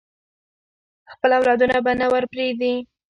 خپل 1.11 1.31
اولادونه 1.37 1.75
به 1.85 1.91
نه 1.99 2.05
ورپریږدي. 2.13 2.73